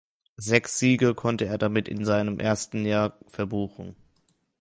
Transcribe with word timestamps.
Sechs 0.37 0.79
Siege 0.79 1.13
konnte 1.13 1.45
er 1.45 1.59
damit 1.59 1.87
in 1.87 2.05
seinem 2.05 2.39
ersten 2.39 2.87
Jahr 2.87 3.19
verbuchen. 3.27 3.95